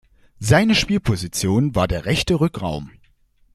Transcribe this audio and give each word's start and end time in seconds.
Seine 0.39 0.73
Spielposition 0.73 1.75
war 1.75 1.87
der 1.87 2.05
rechte 2.05 2.33
Rückraum. 2.39 2.89